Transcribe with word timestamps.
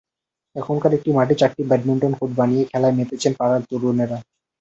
এখনকার 0.55 0.91
একটি 0.97 1.09
মাঠে 1.17 1.35
চারটি 1.39 1.61
ব্যাডমিন্টন 1.69 2.13
কোর্ট 2.19 2.31
বানিয়ে 2.39 2.63
খেলায় 2.71 2.95
মেতেছেন 2.97 3.33
পাড়ার 3.39 3.61
তরুণেরা। 3.69 4.17